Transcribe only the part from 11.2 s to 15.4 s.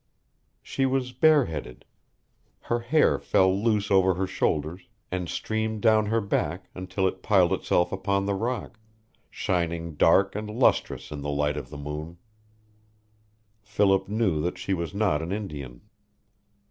the light of the moon. Philip knew that she was not an